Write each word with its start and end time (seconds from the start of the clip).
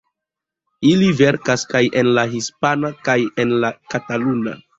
Ili 0.91 1.09
verkas 1.19 1.65
kaj 1.73 1.81
en 2.01 2.09
la 2.19 2.25
hispana 2.33 2.93
kaj 3.09 3.17
en 3.45 3.55
la 3.67 3.73
kataluna. 3.97 4.57